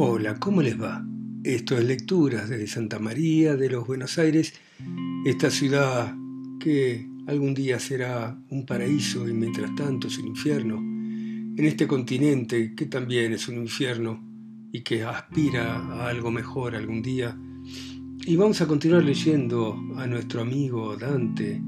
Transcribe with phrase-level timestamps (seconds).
[0.00, 1.04] Hola, ¿cómo les va?
[1.42, 4.54] Esto es Lecturas desde Santa María de los Buenos Aires,
[5.24, 6.14] esta ciudad
[6.60, 12.76] que algún día será un paraíso y mientras tanto es un infierno, en este continente
[12.76, 14.24] que también es un infierno
[14.70, 17.36] y que aspira a algo mejor algún día.
[18.24, 21.60] Y vamos a continuar leyendo a nuestro amigo Dante,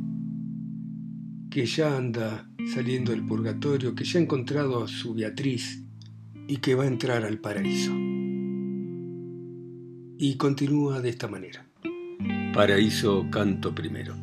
[1.51, 5.82] que ya anda saliendo del purgatorio, que ya ha encontrado a su Beatriz
[6.46, 7.93] y que va a entrar al paraíso.
[10.23, 11.65] Y continúa de esta manera.
[12.53, 14.15] Paraíso canto primero.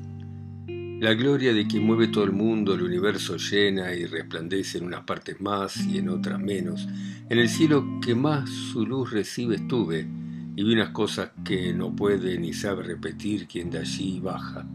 [0.68, 5.06] La gloria de quien mueve todo el mundo, el universo llena y resplandece en unas
[5.06, 6.88] partes más y en otras menos.
[7.32, 10.08] En el cielo que más su luz recibe estuve
[10.56, 14.68] y vi unas cosas que no puede ni sabe repetir quien de allí baja.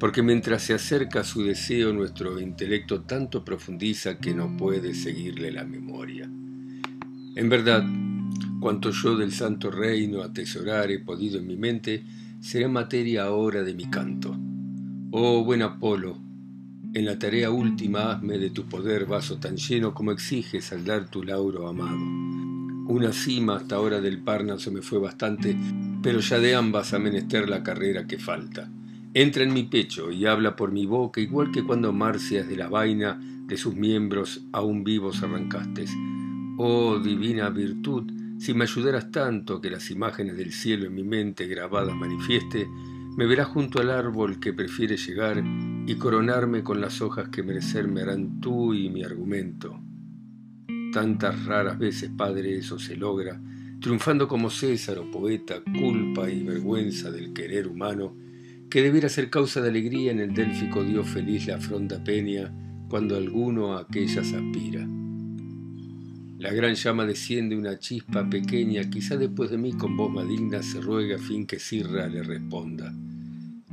[0.00, 5.64] Porque mientras se acerca su deseo, nuestro intelecto tanto profundiza que no puede seguirle la
[5.64, 6.24] memoria.
[6.24, 7.84] En verdad,
[8.62, 12.04] Cuanto yo del santo reino atesorar he podido en mi mente,
[12.38, 14.38] será materia ahora de mi canto.
[15.10, 16.16] Oh buen Apolo,
[16.94, 21.10] en la tarea última hazme de tu poder vaso tan lleno como exiges al dar
[21.10, 21.98] tu lauro amado.
[22.86, 25.56] Una cima hasta ahora del Parnaso me fue bastante,
[26.00, 28.70] pero ya de ambas ha menester la carrera que falta.
[29.12, 32.68] Entra en mi pecho y habla por mi boca, igual que cuando Marcias de la
[32.68, 35.86] vaina de sus miembros aún vivos arrancaste.
[36.58, 41.46] Oh divina virtud, si me ayudaras tanto que las imágenes del cielo en mi mente
[41.46, 42.66] grabadas manifieste,
[43.16, 45.40] me verás junto al árbol que prefiere llegar
[45.86, 49.80] y coronarme con las hojas que merecerme harán tú y mi argumento.
[50.92, 53.40] Tantas raras veces, Padre, eso se logra,
[53.80, 58.16] triunfando como César o poeta, culpa y vergüenza del querer humano,
[58.68, 62.52] que debiera ser causa de alegría en el délfico Dios feliz la afronta peña
[62.88, 64.84] cuando alguno a aquellas aspira.
[66.42, 70.80] La gran llama desciende una chispa pequeña, quizá después de mí con voz maligna se
[70.80, 72.92] ruega a fin que Sirra le responda.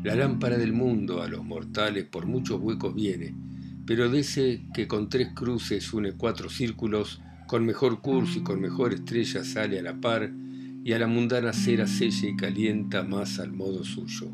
[0.04, 3.34] La lámpara del mundo a los mortales por muchos huecos viene,
[3.88, 8.62] pero de ese que con tres cruces une cuatro círculos, con mejor curso y con
[8.62, 10.32] mejor estrella sale a la par,
[10.84, 14.32] y a la mundana cera sella y calienta más al modo suyo.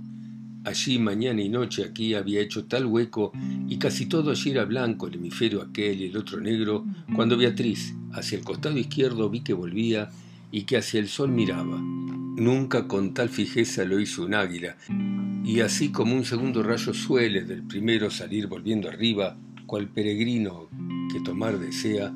[0.65, 3.31] Allí mañana y noche aquí había hecho tal hueco
[3.69, 6.85] y casi todo allí era blanco, el hemisferio aquel y el otro negro,
[7.15, 10.09] cuando Beatriz, hacia el costado izquierdo vi que volvía
[10.51, 11.79] y que hacia el sol miraba.
[11.79, 14.77] Nunca con tal fijeza lo hizo un águila,
[15.43, 20.69] y así como un segundo rayo suele del primero salir volviendo arriba, cual peregrino
[21.11, 22.13] que tomar desea,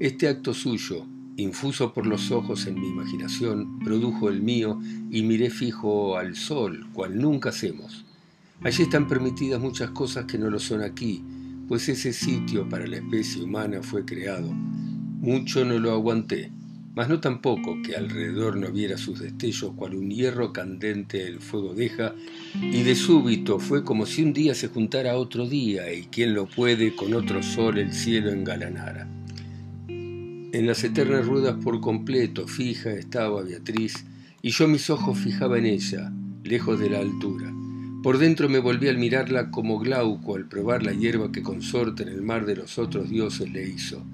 [0.00, 4.80] este acto suyo, infuso por los ojos en mi imaginación, produjo el mío
[5.10, 8.04] y miré fijo al sol, cual nunca hacemos.
[8.62, 11.24] Allí están permitidas muchas cosas que no lo son aquí,
[11.68, 14.52] pues ese sitio para la especie humana fue creado.
[15.22, 16.50] Mucho no lo aguanté,
[16.96, 21.74] mas no tampoco que alrededor no viera sus destellos cual un hierro candente el fuego
[21.74, 22.12] deja,
[22.60, 26.46] y de súbito fue como si un día se juntara otro día y quien lo
[26.46, 29.06] puede con otro sol el cielo engalanara.
[29.86, 34.04] En las eternas ruedas por completo fija estaba Beatriz,
[34.42, 36.12] y yo mis ojos fijaba en ella,
[36.42, 37.54] lejos de la altura.
[38.02, 42.08] Por dentro me volví al mirarla como Glauco al probar la hierba que consorte en
[42.08, 44.04] el mar de los otros dioses le hizo.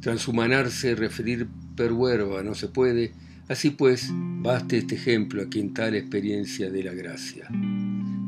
[0.00, 3.12] Transhumanarse, referir perhuerva no se puede,
[3.48, 7.48] así pues, baste este ejemplo a quien tal experiencia de la gracia.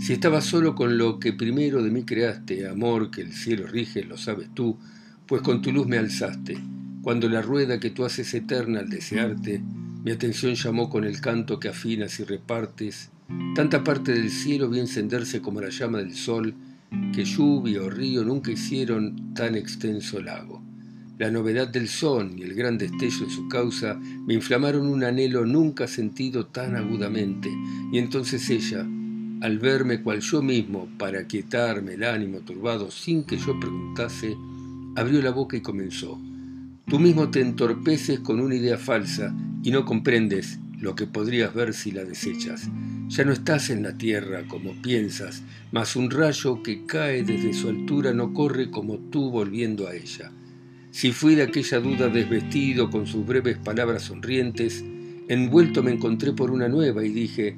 [0.00, 4.02] Si estaba solo con lo que primero de mí creaste, amor que el cielo rige,
[4.02, 4.78] lo sabes tú,
[5.26, 6.58] pues con tu luz me alzaste
[7.02, 9.62] cuando la rueda que tú haces eterna al desearte,
[10.04, 13.10] mi atención llamó con el canto que afinas y repartes,
[13.54, 16.54] tanta parte del cielo vi encenderse como la llama del sol,
[17.14, 20.62] que lluvia o río nunca hicieron tan extenso lago.
[21.20, 25.44] La novedad del son y el gran destello de su causa me inflamaron un anhelo
[25.44, 27.50] nunca sentido tan agudamente,
[27.92, 28.88] y entonces ella,
[29.42, 34.34] al verme cual yo mismo, para quietarme el ánimo turbado sin que yo preguntase,
[34.96, 36.18] abrió la boca y comenzó.
[36.86, 41.74] Tú mismo te entorpeces con una idea falsa y no comprendes lo que podrías ver
[41.74, 42.70] si la desechas.
[43.08, 47.68] Ya no estás en la tierra como piensas, mas un rayo que cae desde su
[47.68, 50.32] altura no corre como tú volviendo a ella.
[50.90, 54.84] Si fui de aquella duda desvestido con sus breves palabras sonrientes,
[55.28, 57.56] envuelto me encontré por una nueva y dije,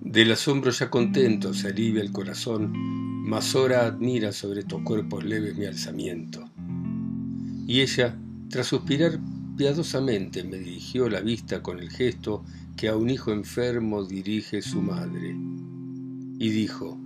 [0.00, 2.72] del asombro ya contento se alivia el corazón,
[3.24, 6.48] mas ahora admira sobre tus cuerpos leves mi alzamiento.
[7.66, 8.18] Y ella,
[8.48, 9.18] tras suspirar
[9.56, 12.44] piadosamente, me dirigió la vista con el gesto
[12.76, 15.36] que a un hijo enfermo dirige su madre.
[16.38, 16.98] Y dijo,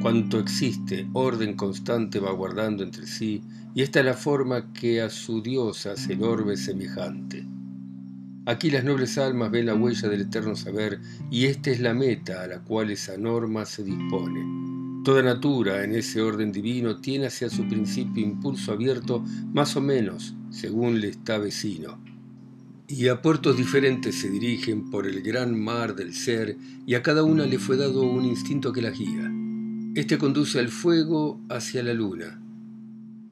[0.00, 3.42] Cuanto existe, orden constante va guardando entre sí,
[3.74, 7.46] y esta es la forma que a su Dios hace el orbe semejante.
[8.44, 11.00] Aquí las nobles almas ven la huella del eterno saber
[11.30, 14.44] y esta es la meta a la cual esa norma se dispone.
[15.04, 20.34] Toda natura en ese orden divino tiene hacia su principio impulso abierto más o menos
[20.50, 21.98] según le está vecino.
[22.88, 27.22] Y a puertos diferentes se dirigen por el gran mar del ser y a cada
[27.22, 29.31] una le fue dado un instinto que la guía.
[29.94, 32.40] Este conduce al fuego hacia la luna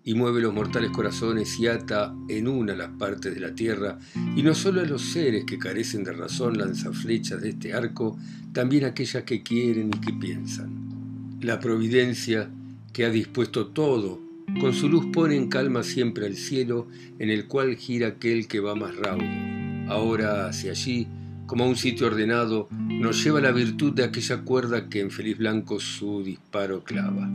[0.05, 3.99] y mueve los mortales corazones y ata en una las partes de la tierra,
[4.37, 8.19] y no solo a los seres que carecen de razón lanza flechas de este arco,
[8.53, 11.39] también aquellas que quieren y que piensan.
[11.41, 12.51] La providencia,
[12.93, 14.21] que ha dispuesto todo,
[14.61, 18.61] con su luz pone en calma siempre al cielo, en el cual gira aquel que
[18.61, 19.25] va más raudo.
[19.89, 21.09] Ahora hacia allí,
[21.51, 25.37] como a un sitio ordenado, nos lleva la virtud de aquella cuerda que en feliz
[25.37, 27.29] blanco su disparo clava.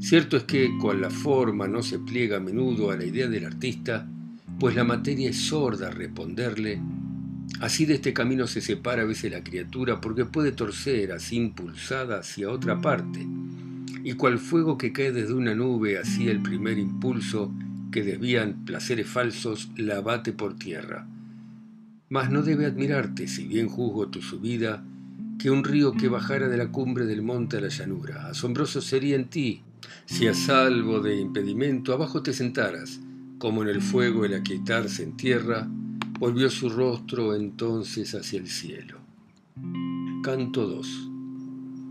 [0.00, 3.46] Cierto es que, cual la forma no se pliega a menudo a la idea del
[3.46, 4.04] artista,
[4.58, 6.82] pues la materia es sorda a responderle,
[7.60, 12.18] así de este camino se separa a veces la criatura porque puede torcer así impulsada
[12.18, 13.24] hacia otra parte,
[14.02, 17.54] y cual fuego que cae desde una nube hacia el primer impulso
[17.92, 21.06] que desvían placeres falsos la bate por tierra
[22.08, 24.84] mas no debe admirarte, si bien juzgo tu subida,
[25.38, 28.28] que un río que bajara de la cumbre del monte a la llanura.
[28.28, 29.62] Asombroso sería en ti,
[30.06, 33.00] si a salvo de impedimento abajo te sentaras,
[33.38, 35.68] como en el fuego el aquietarse en tierra,
[36.18, 38.98] volvió su rostro entonces hacia el cielo.
[40.22, 41.10] Canto 2.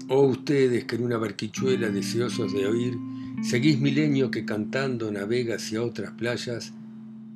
[0.09, 2.97] Oh ustedes que en una barquichuela deseosos de oír,
[3.43, 6.73] seguís milenio que cantando navega hacia otras playas,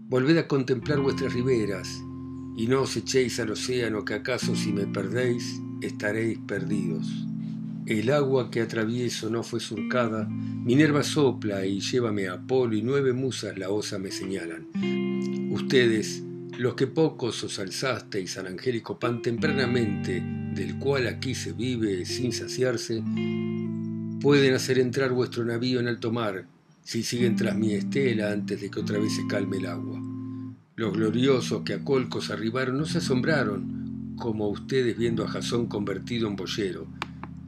[0.08, 2.04] volved a contemplar vuestras riberas,
[2.60, 7.08] y no os echéis al océano que acaso si me perdéis estaréis perdidos.
[7.86, 13.14] El agua que atravieso no fue surcada, Minerva sopla y llévame a Apolo y nueve
[13.14, 14.68] musas la osa me señalan.
[15.54, 16.22] Ustedes,
[16.58, 20.22] los que pocos os alzasteis al angélico pan tempranamente,
[20.54, 23.02] del cual aquí se vive sin saciarse,
[24.20, 26.46] pueden hacer entrar vuestro navío en alto mar,
[26.84, 30.09] si siguen tras mi estela antes de que otra vez se calme el agua.
[30.80, 36.30] Los gloriosos que a Colcos arribaron no se asombraron, como ustedes viendo a Jasón convertido
[36.30, 36.88] en boyero.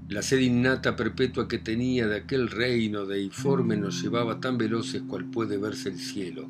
[0.10, 5.24] La sed innata perpetua que tenía de aquel reino deiforme nos llevaba tan veloces cual
[5.24, 6.50] puede verse el cielo.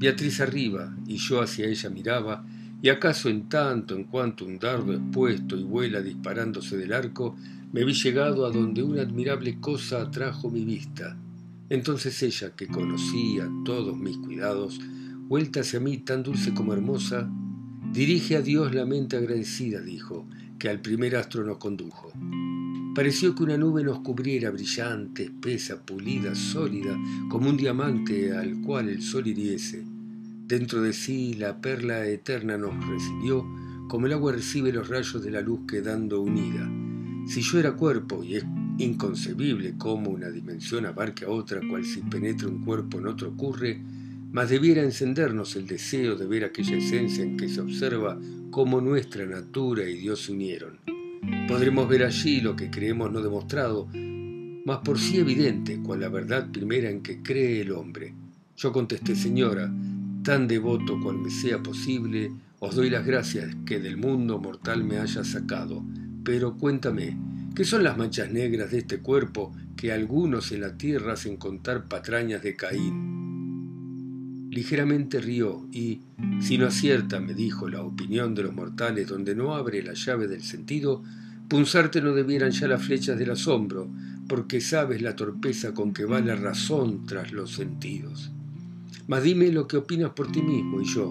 [0.00, 2.44] Beatriz arriba, y yo hacia ella miraba,
[2.82, 7.36] y acaso en tanto en cuanto un dardo expuesto y vuela disparándose del arco,
[7.72, 11.16] me vi llegado a donde una admirable cosa atrajo mi vista.
[11.68, 14.80] Entonces ella, que conocía todos mis cuidados,
[15.28, 17.28] vuelta hacia mí tan dulce como hermosa,
[17.92, 20.28] dirige a Dios la mente agradecida, dijo,
[20.58, 22.12] que al primer astro nos condujo.
[22.94, 26.96] Pareció que una nube nos cubriera brillante, espesa, pulida, sólida,
[27.28, 29.84] como un diamante al cual el sol hiriese.
[30.46, 33.44] Dentro de sí la perla eterna nos recibió,
[33.88, 36.70] como el agua recibe los rayos de la luz quedando unida.
[37.26, 38.44] Si yo era cuerpo, y es
[38.78, 43.80] inconcebible cómo una dimensión abarque a otra, cual si penetra un cuerpo en otro ocurre,
[44.32, 48.18] mas debiera encendernos el deseo de ver aquella esencia en que se observa
[48.50, 50.78] cómo nuestra natura y Dios se unieron.
[51.48, 53.88] Podremos ver allí lo que creemos no demostrado,
[54.64, 58.14] mas por sí evidente, cual la verdad primera en que cree el hombre.
[58.56, 59.72] Yo contesté, Señora,
[60.22, 64.98] tan devoto cual me sea posible, os doy las gracias que del mundo mortal me
[64.98, 65.84] haya sacado.
[66.24, 67.16] Pero cuéntame,
[67.56, 71.88] ¿qué son las manchas negras de este cuerpo que algunos en la tierra hacen contar
[71.88, 74.50] patrañas de Caín?
[74.50, 76.02] Ligeramente rió y,
[76.40, 80.28] si no acierta, me dijo, la opinión de los mortales donde no abre la llave
[80.28, 81.02] del sentido,
[81.48, 83.88] punzarte no debieran ya las flechas del asombro,
[84.28, 88.30] porque sabes la torpeza con que va la razón tras los sentidos.
[89.06, 91.10] Mas dime lo que opinas por ti mismo y yo,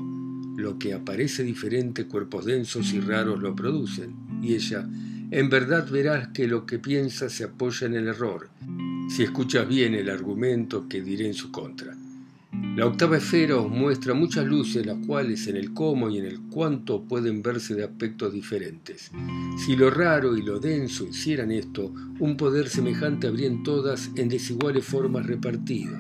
[0.57, 4.15] lo que aparece diferente, cuerpos densos y raros lo producen.
[4.43, 4.87] Y ella,
[5.31, 8.49] en verdad verás que lo que piensas se apoya en el error,
[9.09, 11.95] si escuchas bien el argumento que diré en su contra.
[12.75, 16.41] La octava esfera os muestra muchas luces, las cuales en el cómo y en el
[16.49, 19.11] cuánto pueden verse de aspectos diferentes.
[19.65, 24.85] Si lo raro y lo denso hicieran esto, un poder semejante habrían todas en desiguales
[24.85, 25.97] formas repartido.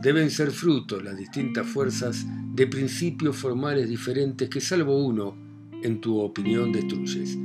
[0.00, 5.36] Deben ser frutos las distintas fuerzas de principios formales diferentes que salvo uno,
[5.82, 7.36] en tu opinión, destruyes.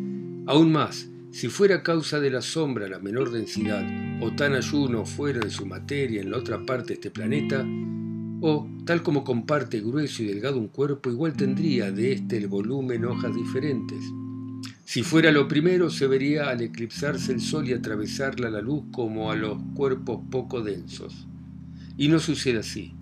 [0.52, 3.86] Aún más, si fuera causa de la sombra la menor densidad,
[4.20, 7.66] o tan ayuno fuera de su materia en la otra parte de este planeta,
[8.42, 13.06] o, tal como comparte grueso y delgado un cuerpo, igual tendría de éste el volumen
[13.06, 14.04] hojas diferentes.
[14.84, 19.32] Si fuera lo primero, se vería al eclipsarse el sol y atravesarla la luz como
[19.32, 21.28] a los cuerpos poco densos.
[21.96, 22.94] Y no sucede así.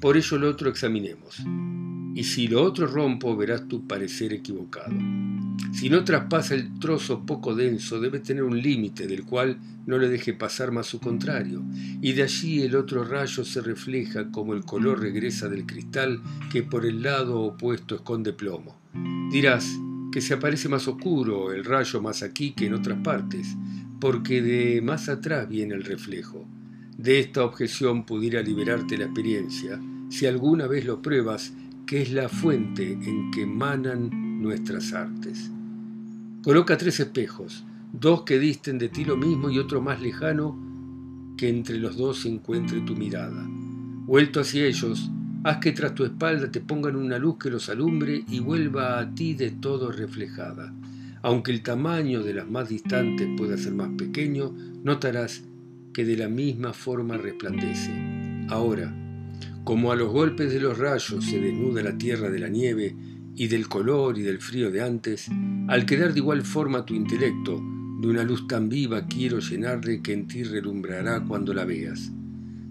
[0.00, 1.42] Por ello lo otro examinemos.
[2.16, 4.94] Y si lo otro rompo verás tu parecer equivocado.
[5.74, 10.08] Si no traspasa el trozo poco denso, debe tener un límite del cual no le
[10.08, 11.62] deje pasar más su contrario,
[12.00, 16.62] y de allí el otro rayo se refleja como el color regresa del cristal que
[16.62, 18.80] por el lado opuesto esconde plomo.
[19.30, 19.78] Dirás
[20.10, 23.46] que se aparece más oscuro el rayo más aquí que en otras partes,
[24.00, 26.48] porque de más atrás viene el reflejo.
[26.96, 31.52] De esta objeción pudiera liberarte la experiencia, si alguna vez lo pruebas,
[31.86, 35.50] que es la fuente en que manan nuestras artes.
[36.42, 41.48] Coloca tres espejos, dos que disten de ti lo mismo y otro más lejano, que
[41.48, 43.46] entre los dos se encuentre tu mirada.
[43.48, 45.10] Vuelto hacia ellos,
[45.44, 49.14] haz que tras tu espalda te pongan una luz que los alumbre y vuelva a
[49.14, 50.74] ti de todo reflejada.
[51.22, 54.52] Aunque el tamaño de las más distantes pueda ser más pequeño,
[54.82, 55.44] notarás
[55.92, 57.92] que de la misma forma resplandece.
[58.48, 58.92] Ahora,
[59.66, 62.94] como a los golpes de los rayos se desnuda la tierra de la nieve,
[63.34, 65.26] y del color y del frío de antes,
[65.66, 67.60] al quedar de igual forma tu intelecto,
[68.00, 72.12] de una luz tan viva quiero llenarle que en ti relumbrará cuando la veas.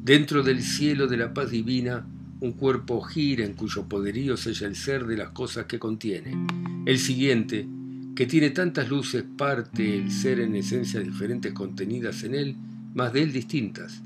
[0.03, 2.07] Dentro del cielo de la paz divina,
[2.39, 6.47] un cuerpo gira en cuyo poderío sella el ser de las cosas que contiene.
[6.85, 7.67] El siguiente,
[8.15, 12.55] que tiene tantas luces, parte el ser en esencia diferentes contenidas en él,
[12.93, 14.01] más de él distintas.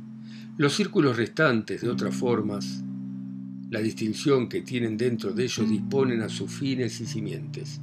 [0.59, 2.83] Los círculos restantes, de otras formas,
[3.69, 7.79] la distinción que tienen dentro de ellos disponen a sus fines y simientes.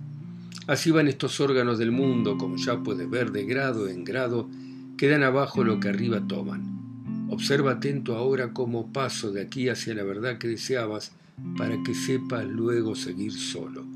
[0.67, 4.51] Así van estos órganos del mundo, como ya puedes ver, de grado en grado,
[4.99, 7.27] quedan abajo lo que arriba toman.
[7.31, 11.13] Observa atento ahora cómo paso de aquí hacia la verdad que deseabas,
[11.57, 13.87] para que sepas luego seguir solo.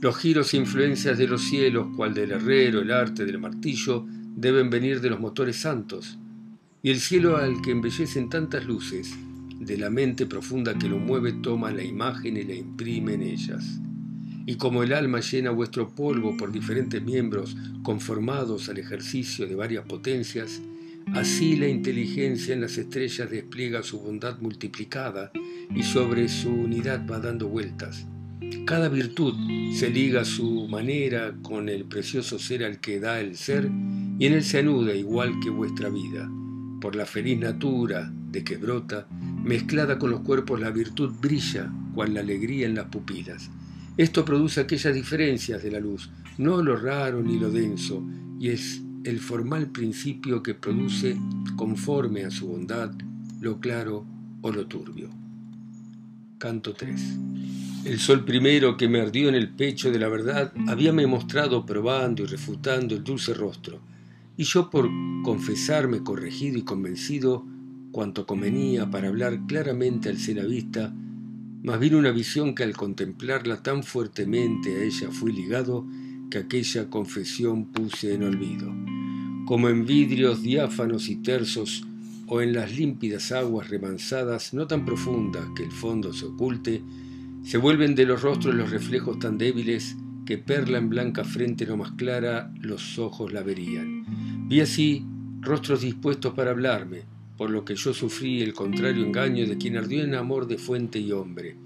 [0.00, 4.70] Los giros e influencias de los cielos, cual del herrero, el arte del martillo, deben
[4.70, 6.18] venir de los motores santos,
[6.82, 9.14] y el cielo al que embellecen tantas luces,
[9.60, 13.78] de la mente profunda que lo mueve toma la imagen y la imprime en ellas.
[14.46, 19.84] Y como el alma llena vuestro polvo por diferentes miembros conformados al ejercicio de varias
[19.84, 20.62] potencias,
[21.12, 25.30] así la inteligencia en las estrellas despliega su bondad multiplicada
[25.74, 28.06] y sobre su unidad va dando vueltas.
[28.64, 29.34] Cada virtud
[29.74, 33.70] se liga a su manera con el precioso ser al que da el ser
[34.18, 36.30] y en él se anuda igual que vuestra vida.
[36.80, 42.14] Por la feliz natura de que brota, mezclada con los cuerpos la virtud brilla cual
[42.14, 43.50] la alegría en las pupilas.
[43.96, 48.02] Esto produce aquellas diferencias de la luz, no lo raro ni lo denso,
[48.38, 51.16] y es el formal principio que produce,
[51.56, 52.92] conforme a su bondad,
[53.40, 54.06] lo claro
[54.40, 55.10] o lo turbio.
[56.38, 57.18] Canto 3.
[57.84, 62.22] El sol primero que me ardió en el pecho de la verdad habíame mostrado probando
[62.22, 63.80] y refutando el dulce rostro,
[64.40, 64.88] y yo por
[65.22, 67.44] confesarme corregido y convencido,
[67.92, 70.94] cuanto convenía para hablar claramente al ser vista,
[71.62, 75.86] más bien una visión que al contemplarla tan fuertemente a ella fui ligado
[76.30, 78.72] que aquella confesión puse en olvido.
[79.44, 81.84] Como en vidrios diáfanos y tersos
[82.26, 86.82] o en las límpidas aguas remansadas, no tan profundas que el fondo se oculte,
[87.42, 91.76] se vuelven de los rostros los reflejos tan débiles que perla en blanca frente no
[91.76, 94.48] más clara los ojos la verían.
[94.48, 95.04] Vi así
[95.40, 97.02] rostros dispuestos para hablarme,
[97.36, 100.98] por lo que yo sufrí el contrario engaño de quien ardió en amor de fuente
[100.98, 101.56] y hombre.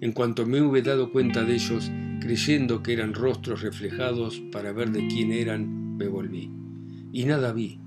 [0.00, 1.90] En cuanto me hube dado cuenta de ellos,
[2.20, 6.50] creyendo que eran rostros reflejados para ver de quién eran, me volví.
[7.12, 7.78] Y nada vi,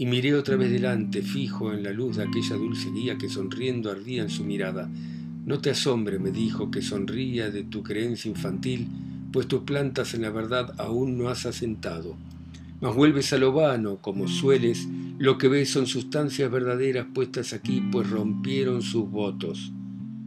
[0.00, 3.90] y miré otra vez delante, fijo en la luz de aquella dulce guía que sonriendo
[3.90, 4.90] ardía en su mirada.
[5.44, 8.88] No te asombre, me dijo, que sonría de tu creencia infantil,
[9.32, 12.16] pues tus plantas en la verdad aún no has asentado.
[12.80, 17.82] Mas vuelves a lo vano, como sueles, lo que ves son sustancias verdaderas puestas aquí,
[17.92, 19.72] pues rompieron sus votos.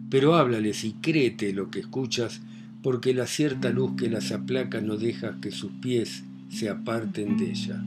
[0.10, 2.42] Pero háblales y créete lo que escuchas,
[2.84, 7.52] porque la cierta luz que las aplaca no deja que sus pies se aparten de
[7.52, 7.84] ella.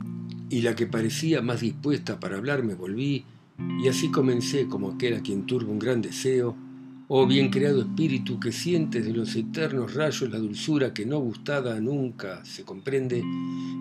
[0.49, 3.23] Y la que parecía más dispuesta para hablar me volví,
[3.81, 6.57] y así comencé como aquel a quien turba un gran deseo,
[7.09, 11.79] Oh bien creado espíritu que sientes de los eternos rayos la dulzura que no gustada
[11.79, 13.23] nunca se comprende,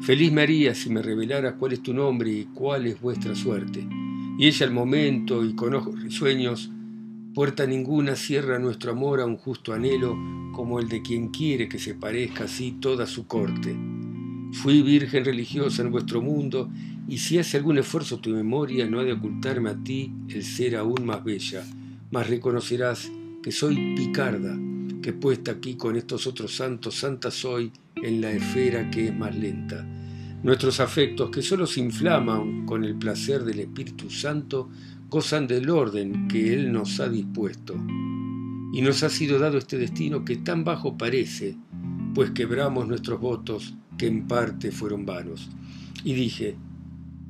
[0.02, 3.84] feliz me haría si me revelaras cuál es tu nombre y cuál es vuestra suerte.
[4.38, 6.70] Y ella al momento y con ojos risueños,
[7.34, 10.16] puerta ninguna cierra nuestro amor a un justo anhelo
[10.54, 13.76] como el de quien quiere que se parezca así toda su corte.
[14.52, 16.70] Fui virgen religiosa en vuestro mundo
[17.08, 20.76] y si hace algún esfuerzo tu memoria no ha de ocultarme a ti el ser
[20.76, 21.64] aún más bella,
[22.16, 24.58] mas reconocerás que soy picarda,
[25.02, 29.36] que puesta aquí con estos otros santos, santa soy en la esfera que es más
[29.36, 29.86] lenta.
[30.42, 34.70] Nuestros afectos, que solo se inflaman con el placer del Espíritu Santo,
[35.10, 37.74] gozan del orden que Él nos ha dispuesto.
[38.72, 41.54] y nos ha sido dado este destino que tan bajo parece,
[42.14, 45.50] pues quebramos nuestros votos que en parte fueron vanos.
[46.02, 46.56] Y dije,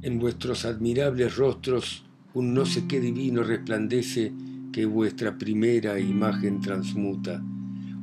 [0.03, 4.33] en vuestros admirables rostros un no sé qué divino resplandece
[4.77, 7.43] que vuestra primera imagen transmuta.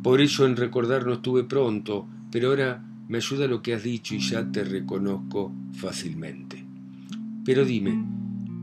[0.02, 4.16] Por ello en recordar no estuve pronto, pero ahora me ayuda lo que has dicho
[4.16, 6.66] y ya te reconozco fácilmente.
[7.46, 8.04] Pero dime,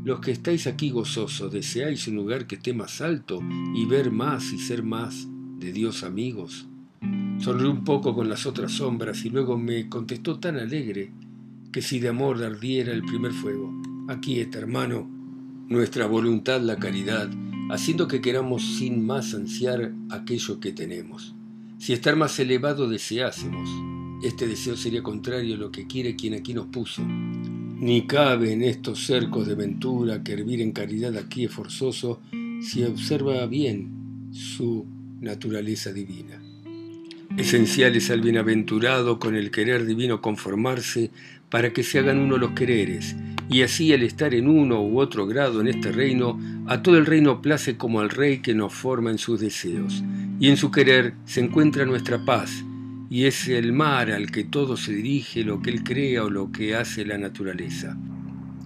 [0.05, 3.41] los que estáis aquí gozosos, ¿deseáis un lugar que esté más alto
[3.77, 5.29] y ver más y ser más
[5.61, 6.67] de Dios amigos?
[7.39, 11.13] Sonrió un poco con las otras sombras y luego me contestó tan alegre
[11.71, 13.73] que si de amor ardiera el primer fuego.
[14.09, 15.20] Aquí está, hermano,
[15.71, 17.31] nuestra voluntad la caridad,
[17.71, 21.37] haciendo que queramos sin más ansiar aquello que tenemos.
[21.79, 23.71] Si estar más elevado deseásemos,
[24.25, 27.03] este deseo sería contrario a lo que quiere quien aquí nos puso.
[27.07, 32.21] Ni cabe en estos cercos de ventura que hervir en caridad aquí es forzoso
[32.61, 34.85] si observa bien su
[35.21, 36.43] naturaleza divina.
[37.37, 41.13] Esencial es al bienaventurado con el querer divino conformarse
[41.49, 43.15] para que se hagan uno los quereres,
[43.51, 47.07] y así al estar en uno u otro grado en este reino, a todo el
[47.07, 50.05] reino place como al rey que nos forma en sus deseos,
[50.39, 52.65] y en su querer se encuentra nuestra paz,
[53.11, 56.53] y es el mar al que todo se dirige, lo que él crea o lo
[56.53, 57.99] que hace la naturaleza.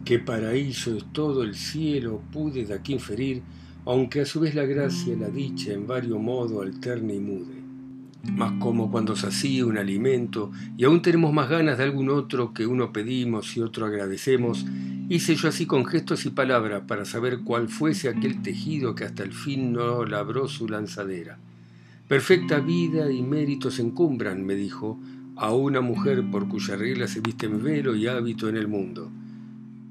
[0.04, 3.40] Qué paraíso es todo el cielo, pude de aquí inferir,
[3.86, 7.63] aunque a su vez la gracia, la dicha en vario modo alterne y mude.
[8.32, 12.52] Mas como cuando se hacía un alimento y aún tenemos más ganas de algún otro
[12.52, 14.64] que uno pedimos y otro agradecemos,
[15.08, 19.22] hice yo así con gestos y palabras para saber cuál fuese aquel tejido que hasta
[19.22, 21.38] el fin no labró su lanzadera.
[22.08, 24.98] Perfecta vida y méritos encumbran, me dijo,
[25.36, 29.10] a una mujer por cuya regla se viste en velo y hábito en el mundo,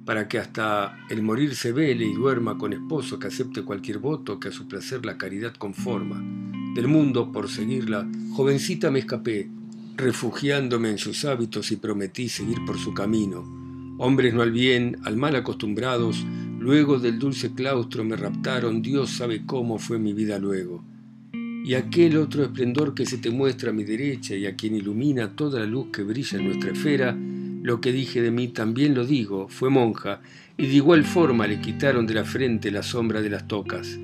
[0.06, 4.40] para que hasta el morir se vele y duerma con esposo que acepte cualquier voto
[4.40, 6.53] que a su placer la caridad conforma.
[6.76, 9.50] Del mundo, por seguirla, jovencita me escapé,
[9.96, 13.44] refugiándome en sus hábitos y prometí seguir por su camino.
[14.00, 16.26] Hombres no al bien, al mal acostumbrados,
[16.60, 20.84] luego del dulce claustro me raptaron, Dios sabe cómo fue mi vida luego
[21.64, 25.34] y aquel otro esplendor que se te muestra a mi derecha y a quien ilumina
[25.34, 29.06] toda la luz que brilla en nuestra esfera, lo que dije de mí también lo
[29.06, 30.20] digo, fue monja,
[30.58, 33.98] y de igual forma le quitaron de la frente la sombra de las tocas.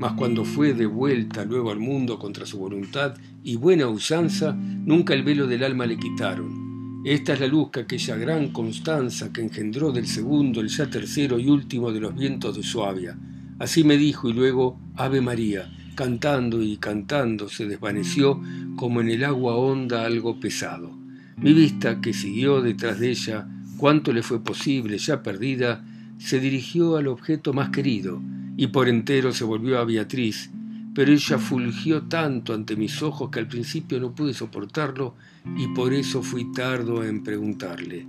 [0.00, 5.12] Mas cuando fue de vuelta luego al mundo contra su voluntad y buena usanza, nunca
[5.12, 7.02] el velo del alma le quitaron.
[7.04, 11.38] Esta es la luz que aquella gran constanza que engendró del segundo, el ya tercero
[11.38, 13.14] y último de los vientos de Suavia.
[13.58, 18.40] Así me dijo y luego, Ave María, cantando y cantando se desvaneció
[18.76, 20.96] como en el agua honda algo pesado.
[21.36, 25.84] Mi vista, que siguió detrás de ella cuanto le fue posible, ya perdida,
[26.16, 28.22] se dirigió al objeto más querido,
[28.60, 30.50] y por entero se volvió a Beatriz,
[30.94, 35.14] pero ella fulgió tanto ante mis ojos que al principio no pude soportarlo
[35.56, 38.06] y por eso fui tardo en preguntarle.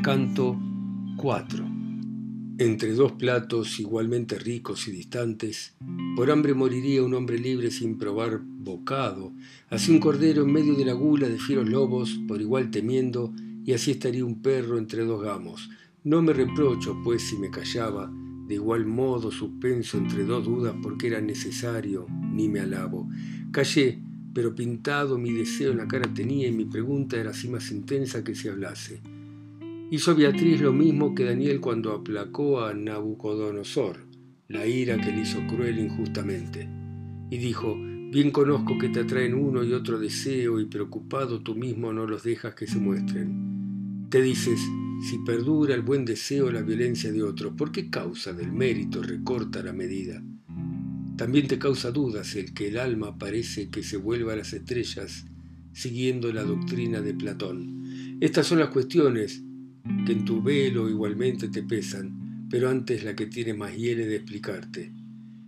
[0.00, 0.56] Canto
[1.16, 1.66] 4
[2.58, 5.74] entre dos platos igualmente ricos y distantes,
[6.14, 9.32] por hambre moriría un hombre libre sin probar bocado,
[9.68, 13.32] así un cordero en medio de la gula de fieros lobos, por igual temiendo,
[13.64, 15.70] y así estaría un perro entre dos gamos.
[16.04, 18.12] No me reprocho, pues, si me callaba,
[18.50, 23.08] de igual modo suspenso entre dos dudas porque era necesario, ni me alabo.
[23.52, 24.00] Callé,
[24.34, 28.24] pero pintado mi deseo en la cara tenía y mi pregunta era así más intensa
[28.24, 29.02] que si hablase.
[29.92, 33.98] Hizo Beatriz lo mismo que Daniel cuando aplacó a Nabucodonosor,
[34.48, 36.68] la ira que le hizo cruel injustamente.
[37.30, 41.92] Y dijo, bien conozco que te atraen uno y otro deseo y preocupado tú mismo
[41.92, 44.08] no los dejas que se muestren.
[44.10, 44.60] Te dices,
[45.08, 49.62] si perdura el buen deseo la violencia de otro, ¿por qué causa del mérito recorta
[49.62, 50.22] la medida?
[51.16, 55.26] También te causa dudas el que el alma parece que se vuelva a las estrellas
[55.72, 58.18] siguiendo la doctrina de Platón.
[58.20, 59.42] Estas son las cuestiones
[60.04, 64.16] que en tu velo igualmente te pesan, pero antes la que tiene más hiele de
[64.16, 64.92] explicarte.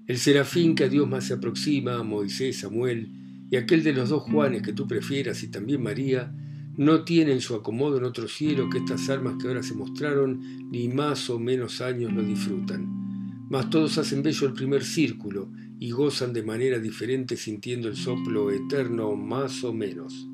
[0.06, 3.10] El serafín que a Dios más se aproxima, Moisés, Samuel,
[3.50, 6.34] y aquel de los dos Juanes que tú prefieras y también María,
[6.76, 10.88] no tienen su acomodo en otro cielo que estas almas que ahora se mostraron, ni
[10.88, 13.46] más o menos años lo disfrutan.
[13.50, 18.50] Mas todos hacen bello el primer círculo y gozan de manera diferente sintiendo el soplo
[18.50, 20.28] eterno más o menos.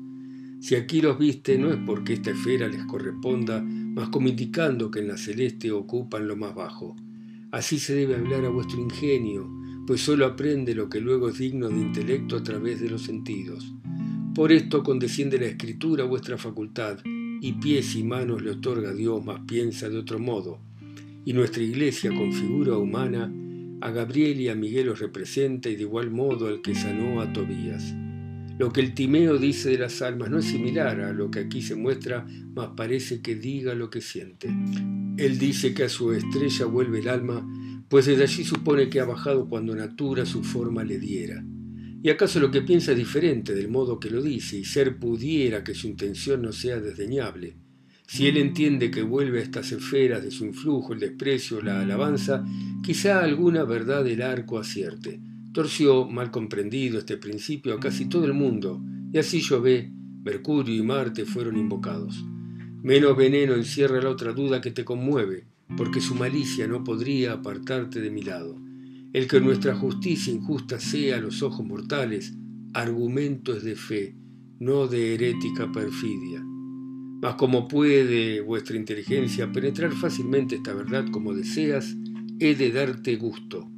[0.61, 4.99] Si aquí los viste no es porque esta esfera les corresponda, mas como indicando que
[4.99, 6.95] en la celeste ocupan lo más bajo.
[7.51, 9.49] Así se debe hablar a vuestro ingenio,
[9.87, 13.73] pues sólo aprende lo que luego es digno de intelecto a través de los sentidos.
[14.35, 16.99] Por esto condesciende la escritura a vuestra facultad,
[17.41, 20.59] y pies y manos le otorga Dios, mas piensa de otro modo.
[21.25, 23.33] Y nuestra iglesia con figura humana
[23.81, 27.31] A Gabriel y a Miguel los representa y de igual modo al que sanó a
[27.31, 27.95] Tobías.
[28.57, 31.61] Lo que el Timeo dice de las almas no es similar a lo que aquí
[31.61, 34.49] se muestra, mas parece que diga lo que siente.
[35.17, 37.47] Él dice que a su estrella vuelve el alma,
[37.87, 41.41] pues desde allí supone que ha bajado cuando Natura su forma le diera.
[42.01, 45.63] ¿Y acaso lo que piensa es diferente del modo que lo dice, y ser pudiera
[45.63, 47.57] que su intención no sea desdeñable?
[48.07, 52.43] Si él entiende que vuelve a estas esferas de su influjo, el desprecio, la alabanza,
[52.83, 55.19] quizá alguna verdad del arco acierte
[55.53, 58.81] torció, mal comprendido este principio, a casi todo el mundo,
[59.11, 59.91] y así ve,
[60.23, 62.23] Mercurio y Marte fueron invocados.
[62.81, 67.99] Menos veneno encierra la otra duda que te conmueve, porque su malicia no podría apartarte
[67.99, 68.57] de mi lado.
[69.13, 72.33] El que nuestra justicia injusta sea a los ojos mortales,
[72.73, 74.15] argumento es de fe,
[74.59, 76.43] no de herética perfidia.
[77.21, 81.95] Mas como puede vuestra inteligencia penetrar fácilmente esta verdad como deseas,
[82.39, 83.69] he de darte gusto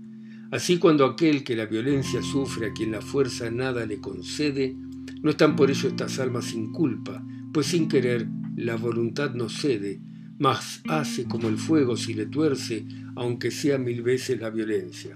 [0.52, 4.76] Así cuando aquel que la violencia sufre a quien la fuerza nada le concede,
[5.22, 10.02] no están por ello estas almas sin culpa, pues sin querer la voluntad no cede,
[10.42, 12.84] mas hace como el fuego si le tuerce,
[13.16, 15.16] aunque sea mil veces la violencia.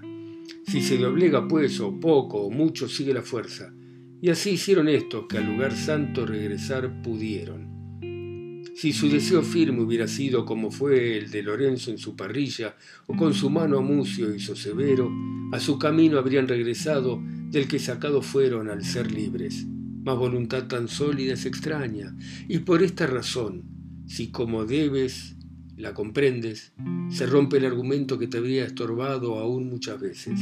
[0.68, 3.74] Si se doblega pues o poco o mucho sigue la fuerza,
[4.22, 8.62] y así hicieron estos que al lugar santo regresar pudieron.
[8.76, 12.76] Si su deseo firme hubiera sido como fue el de Lorenzo en su parrilla,
[13.08, 15.10] o con su mano a Mucio hizo severo,
[15.50, 19.66] a su camino habrían regresado del que sacados fueron al ser libres.
[20.04, 22.14] Mas voluntad tan sólida es extraña,
[22.46, 23.75] y por esta razón,
[24.06, 25.36] si como debes
[25.76, 26.72] la comprendes,
[27.10, 30.40] se rompe el argumento que te habría estorbado aún muchas veces.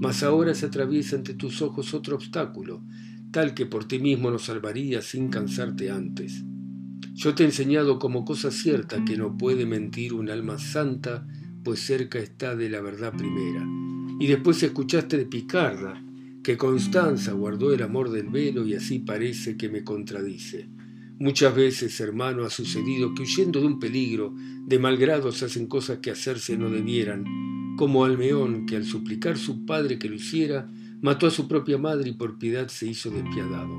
[0.00, 2.82] Mas ahora se atraviesa ante tus ojos otro obstáculo,
[3.32, 6.44] tal que por ti mismo nos salvaría sin cansarte antes.
[7.14, 11.26] Yo te he enseñado como cosa cierta que no puede mentir un alma santa,
[11.62, 13.66] pues cerca está de la verdad primera.
[14.20, 16.00] Y después escuchaste de Picarda,
[16.42, 20.68] que Constanza guardó el amor del velo y así parece que me contradice.
[21.18, 24.34] Muchas veces, hermano, ha sucedido que huyendo de un peligro,
[24.66, 27.24] de mal grado se hacen cosas que hacerse no debieran,
[27.76, 30.68] como Almeón, que al suplicar su padre que lo hiciera,
[31.00, 33.78] mató a su propia madre y por piedad se hizo despiadado.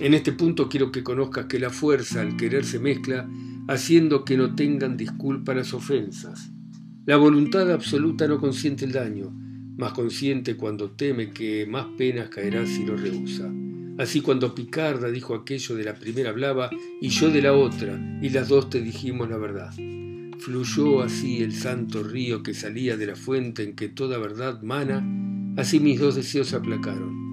[0.00, 3.28] En este punto quiero que conozcas que la fuerza al querer se mezcla,
[3.66, 6.50] haciendo que no tengan disculpa las ofensas.
[7.04, 9.32] La voluntad absoluta no consiente el daño,
[9.76, 13.50] más consciente cuando teme que más penas caerá si lo rehúsa.
[13.98, 18.28] Así cuando Picarda dijo aquello de la primera hablaba y yo de la otra, y
[18.30, 19.72] las dos te dijimos la verdad.
[20.38, 25.06] Fluyó así el santo río que salía de la fuente en que toda verdad mana,
[25.56, 27.24] así mis dos deseos aplacaron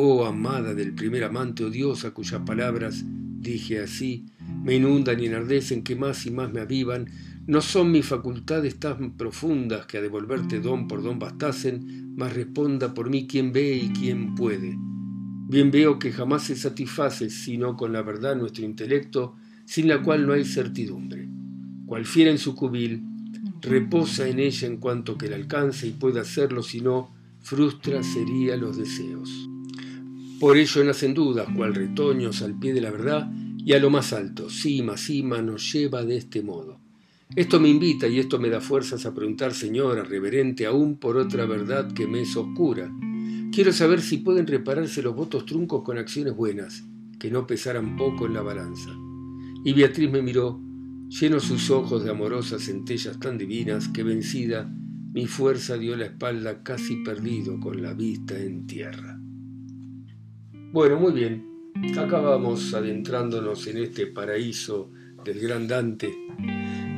[0.00, 4.26] Oh amada del primer amante odiosa cuyas palabras, dije así,
[4.62, 7.06] me inundan y enardecen que más y más me avivan,
[7.48, 12.94] no son mis facultades tan profundas que a devolverte don por don bastasen, mas responda
[12.94, 14.78] por mí quien ve y quien puede.
[15.48, 19.34] Bien veo que jamás se satisface sino con la verdad nuestro intelecto,
[19.64, 21.26] sin la cual no hay certidumbre.
[21.86, 23.02] Cual fiera en su cubil,
[23.62, 28.58] reposa en ella en cuanto que la alcance y pueda hacerlo, si no, frustra sería
[28.58, 29.30] los deseos.
[30.38, 34.12] Por ello nacen dudas, cual retoños al pie de la verdad, y a lo más
[34.12, 36.78] alto, cima, cima, nos lleva de este modo.
[37.34, 41.46] Esto me invita y esto me da fuerzas a preguntar, Señora, reverente aún por otra
[41.46, 42.92] verdad que me es oscura.
[43.52, 46.84] Quiero saber si pueden repararse los votos truncos con acciones buenas,
[47.18, 48.90] que no pesaran poco en la balanza.
[49.64, 50.60] Y Beatriz me miró,
[51.08, 54.70] lleno sus ojos de amorosas centellas tan divinas que vencida,
[55.12, 59.18] mi fuerza dio la espalda casi perdido con la vista en tierra.
[60.72, 61.48] Bueno, muy bien.
[61.96, 64.92] Acá vamos adentrándonos en este paraíso
[65.24, 66.14] del gran Dante,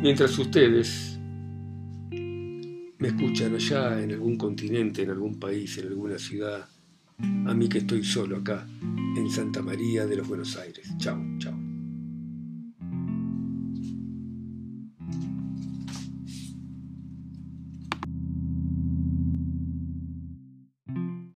[0.02, 1.09] mientras ustedes
[3.00, 6.68] me escuchan allá en algún continente, en algún país, en alguna ciudad,
[7.46, 8.66] a mí que estoy solo acá,
[9.16, 10.88] en Santa María de los Buenos Aires.
[10.98, 11.69] Chao, chao.